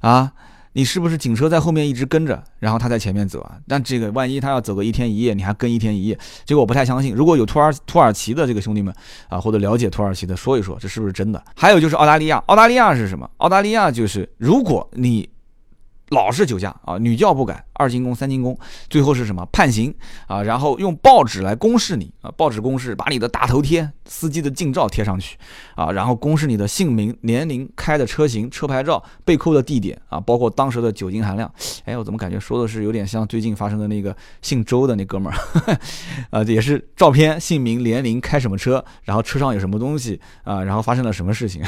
[0.00, 0.30] 啊。
[0.74, 3.58] 你是不是警车在后面一直跟着，然后他在前面走啊？
[3.66, 6.16] 但这个万一他要走个一天一夜，你还跟一天一夜，
[6.46, 7.12] 这个我不太相信。
[7.12, 8.94] 如果有土耳土耳其的这个兄弟们
[9.28, 11.42] 啊，或者了解土耳其的，说一说这是不是真的？
[11.56, 13.28] 还有就是澳大利亚，澳大利亚是什么？
[13.38, 15.28] 澳大利亚就是如果你。
[16.12, 18.56] 老是酒驾啊，屡教不改，二进宫三进宫，
[18.90, 19.92] 最后是什么判刑
[20.26, 20.42] 啊？
[20.42, 25.38] 然后用报纸来公示你啊，报纸公示，把你的大头贴、司机的近照贴上去
[25.74, 31.50] 啊，然后公示你的姓名、年龄、开的车型、车牌照、被扣的地点啊，包括当时的酒精含量。
[31.86, 35.78] 哎，我怎么感觉说的是有点像最近发生的那个姓周的那哥们儿？
[36.28, 41.62] 啊，也是照片、姓名、年龄、开什么车，然后车上有什么东西啊，然后发生了什么事情？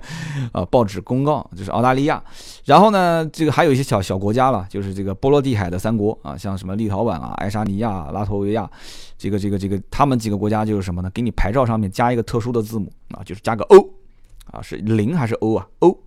[0.52, 2.22] 啊，报纸公告就是澳大利亚，
[2.64, 3.89] 然后呢，这个还有一些。
[3.90, 8.70] 小小国家了，就是这个波罗的海的三国啊，像什么立陶宛啊、爱沙尼亚、拉脱维亚，
[9.18, 11.10] 这个这个这个，他们几个国家就是什么呢？
[11.12, 13.90] 给你牌照上面加一个特殊的字母啊，就是加个 O
[14.52, 15.98] 啊，是零还是 O 啊？O，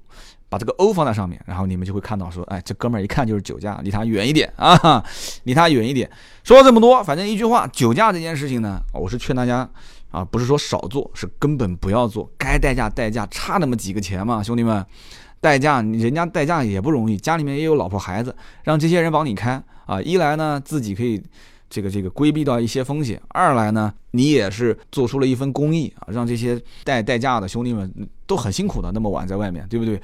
[0.47, 5.03] 把这个 O 放在上面，然后你们就会看到说，哎，这哥们儿一看就是酒驾，离他远一点啊，
[5.43, 6.09] 离他远一点。
[6.45, 9.69] 说了这么多，反正一句话，酒驾这件事情呢，我是劝大家
[10.09, 14.85] 啊，不是说少做，是根本不要做，该代驾代驾，差那么几个钱嘛，兄弟们。
[15.43, 21.21] 代驾，人家代驾也不容易，家里面也有老婆孩子，让这些人帮你开啊，一来呢自己可以
[21.69, 27.93] 这个这个规避到一些风险，二来呢你也是做出了一份公益啊，让这些代代驾的兄弟们
[28.25, 29.99] 都很辛苦的，那么晚在外面，对不对？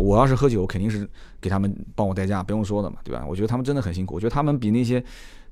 [0.00, 1.08] 我要是喝酒，肯定是
[1.40, 3.26] 给他们帮我代驾，不用说的嘛，对吧？
[3.28, 5.02] 我觉得他们真的很辛苦，我觉得他们比那些。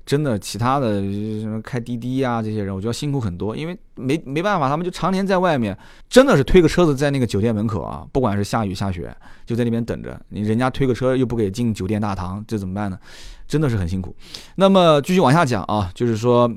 [0.05, 5.75] 真的，其他的什么开滴滴呀，这些人我觉得辛苦很多，因为没没办法，他们就常年在外面，
[6.07, 9.11] 真的是推个车子在那个酒店门口啊，不管是下雨下雪，
[9.47, 10.21] 就在那边等着。
[10.29, 12.99] 你人家推个车又不给进酒店大堂，这怎么办呢？
[13.47, 14.15] 真的是很辛苦。
[14.57, 16.47] 那么继续往下讲啊，就是说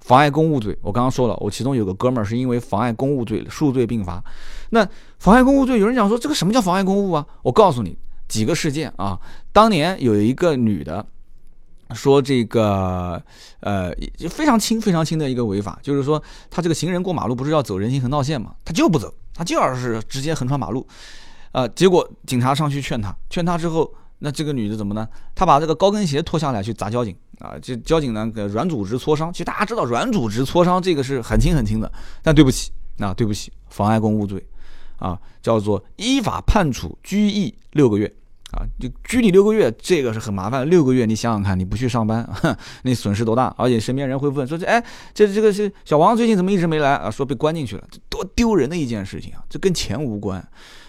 [0.00, 4.22] 妨碍公务罪，我刚刚说了，我其中有个哥们儿是因为妨碍公务罪数罪并罚。
[4.68, 4.86] 那
[5.18, 7.26] 妨碍公务罪，有人讲说这个什么叫妨碍公务啊？
[7.40, 7.96] 我告诉你
[8.28, 9.18] 几个事件啊，
[9.52, 11.06] 当年有一个女的。
[11.92, 13.22] 说这个，
[13.60, 13.92] 呃，
[14.30, 20.86] 非常轻、非常轻的一个违法，就是说，他这个行人过马路不是要走人行横道线嘛，他就不走，他就要是直接横穿马路，
[21.52, 25.06] 啊，结果警察上去劝他，劝他之后，那这个女的怎么呢？
[25.34, 31.92] 她把这个高跟鞋脱下来去砸交警，啊，这交警呢给，软组织挫伤，其实大家知道软组织挫伤这个是很轻很轻的，
[32.22, 34.44] 但对不起，那对不起，妨碍公务罪，
[34.98, 38.10] 啊，叫做依法判处拘役六个月。
[38.54, 40.68] 啊，就拘你六个月，这个是很麻烦。
[40.68, 42.28] 六个月，你想想看，你不去上班，
[42.82, 43.54] 你损失多大？
[43.58, 49.42] 而且身边人会问说：“这哎，这这个是小王最近怎么一直没来啊？”说被关进去了，这多丢人的一件事情啊！
[49.50, 50.42] 这跟钱无关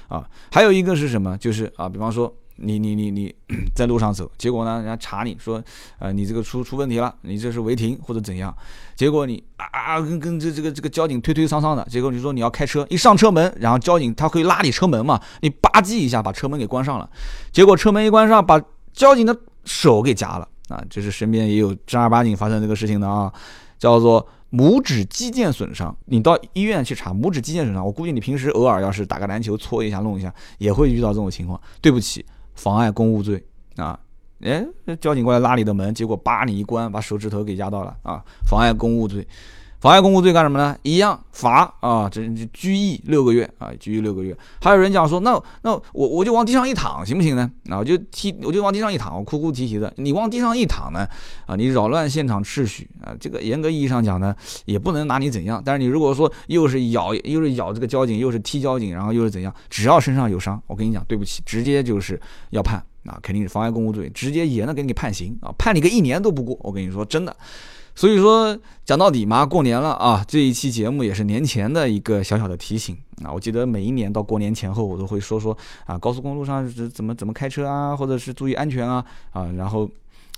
[0.08, 0.25] 啊。
[0.51, 1.38] 还有一个是什么？
[1.38, 2.34] 就是啊，比方说。
[2.57, 3.35] 你你你你
[3.75, 5.61] 在路上走，结果呢，人家查你说，
[5.99, 8.55] 呃，你这个出出问题了，你这是违停或者怎样？
[8.95, 17.09] 结果你啊啊，跟跟这这个这个交警推推搡搡的，结果你说你要开车，一上车门，然后交警他会拉你车门嘛，你吧唧一下把车门给关上了，
[17.51, 18.61] 结果车门一关上，把
[18.93, 20.81] 交警的手给夹了啊！
[20.89, 23.31] 这是身边也有正儿八经发生这个事情的啊，
[23.77, 25.93] 叫做拇指肌腱损伤。
[26.05, 31.59] 你到医院去查拇指肌腱损伤，我估计你平时偶尔要是打个篮球搓一下弄一下，也会遇到这种情况。
[31.81, 32.25] 对不起。
[32.55, 33.99] 妨碍公务罪啊！
[34.41, 34.65] 哎，
[34.99, 38.23] 交警过来拉你的门，结果叭你一关，把手指头给压到了啊！
[38.45, 39.25] 妨碍公务罪，
[39.79, 40.75] 妨碍公务罪干什么呢？
[40.81, 44.35] 一样罚啊，这拘役六个月啊，拘役六个月。
[44.61, 47.51] 还有人讲说，那那我我就往地上一躺行不行呢？
[47.69, 49.93] 啊，我就踢，我就往地上一躺，我哭哭啼啼的。
[49.97, 51.07] 你往地上一躺呢，
[51.45, 54.35] 啊，你扰乱现场秩序啊，这个严格意义上讲呢，
[54.65, 55.61] 也不能拿你怎样。
[55.63, 62.83] 但是你如果说又是咬又是咬这个交警，又是踢交警，然后又是怎样，只要身上有伤，我跟你讲，对不起，直接就是要判。
[63.07, 66.57] 啊肯定是妨碍公务罪，直接严的给你判刑啊，判你个一年都不过。
[66.61, 67.38] 我跟你说真的，
[67.95, 73.31] 所以说讲到底嘛，过年了啊，这一期节目也是年前的一个小小的提醒啊。
[73.31, 79.89] 我记得每一年到过年前后，我都会说说啊，高速公路上是怎么怎么开车啊，或者是注意安全啊啊，然后。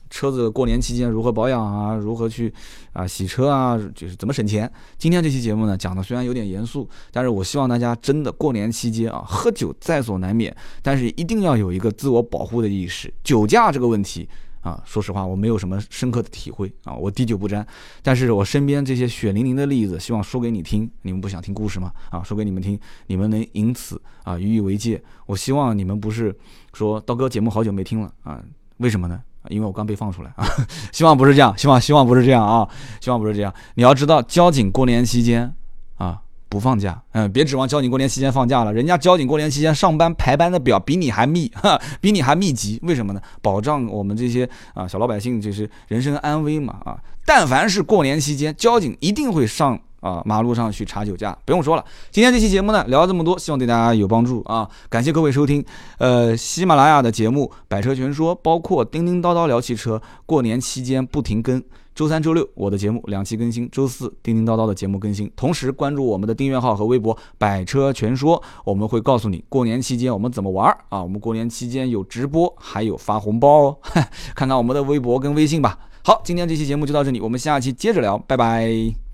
[0.09, 1.93] 车子过年期间如何保养啊？
[1.93, 2.53] 如何去
[2.93, 3.77] 啊洗车啊？
[3.93, 4.71] 就是怎么省钱？
[4.97, 13.13] 今天这期节目呢，讲的虽然有点严肃，但是我希望大家真的过年期间啊，喝酒在所难免，但是一定要有一个自我保护的意识。
[13.21, 14.25] 酒驾这个问题
[14.61, 17.65] 啊，说实话我没有什么深刻的体会啊，我滴酒不沾。
[18.01, 20.89] 但是我身边这些血淋淋的例子，希望说给你听。
[21.03, 21.91] 你们不想听故事吗？
[22.09, 25.01] 啊，说给你们听，你们能因此啊予以为戒。
[25.25, 26.35] 我希望你们不是
[26.73, 28.41] 说刀哥节目好久没听了啊？
[28.77, 29.21] 为什么呢？
[29.49, 30.45] 因为我刚被放出来啊，
[30.91, 32.67] 希望不是这样，希望希望不是这样啊，
[32.99, 33.53] 希望不是这样。
[33.75, 35.55] 你要知道，交警过年期间
[35.95, 42.79] 啊不放假，嗯，别指望交警过年期间放假了，人家交警过年期间上班排班的表比你还密， 哈，比你还密集。
[42.83, 43.21] 为什么呢？
[43.41, 46.97] 保障我们这些啊小老百姓就是人身安危嘛啊。
[47.25, 49.79] 但凡是过年期间，交警一定会上。
[49.99, 51.83] 啊，马路上去查酒驾，不用说了。
[52.11, 54.69] 今天这期节目呢，聊了这么多，希望对大家有帮助啊！
[54.89, 55.65] 感谢各位收听，
[55.97, 61.61] 呃，喜马拉雅的节目《百车全说》，包括叮叮叨叨聊汽车，过年期间不停更，
[61.97, 65.27] 周三、周六我的节目两期更新，周四叮叮叨叨的节目更新。
[65.35, 71.01] 同时关注我们的订阅号和微博《百车全说》，我们会告诉你过年期间我们怎么玩啊！
[71.01, 73.77] 我们过年期间有直播，还有发红包哦，
[74.37, 75.79] 看看我们的微博跟微信吧。
[76.03, 79.06] 好，今天这期节目就到这里，我们下期接着聊，拜拜。